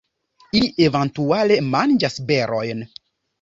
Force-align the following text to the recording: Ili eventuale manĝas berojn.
Ili 0.59 0.69
eventuale 0.85 1.59
manĝas 1.67 2.17
berojn. 2.33 2.83